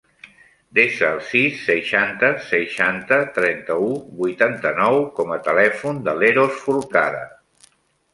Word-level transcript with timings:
Desa 0.75 1.07
el 1.15 1.19
sis, 1.25 1.57
seixanta, 1.65 2.31
seixanta, 2.45 3.19
trenta-u, 3.35 3.89
vuitanta-nou 4.23 4.97
com 5.19 5.35
a 5.37 5.37
telèfon 5.49 6.01
de 6.09 6.17
l'Eros 6.23 6.57
Forcada. 6.63 7.21